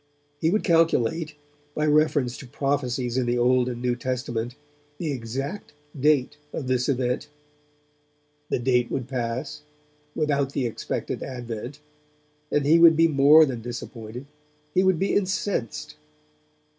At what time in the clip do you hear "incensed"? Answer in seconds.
15.13-15.93